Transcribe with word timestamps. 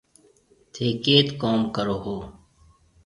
ٿَي 0.73 0.87
ڪيٿ 1.03 1.27
ڪوم 1.41 1.59
ڪرون 1.75 1.97
هون 2.03 2.21